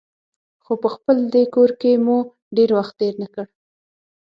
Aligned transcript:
خو 0.65 0.73
په 0.83 0.87
خپل 0.95 1.17
دې 1.33 1.43
کور 1.55 1.71
کې 1.81 1.91
مو 2.05 2.17
ډېر 2.57 2.69
وخت 2.77 2.93
تېر 2.99 3.13
نه 3.21 3.27
کړ. 3.33 3.45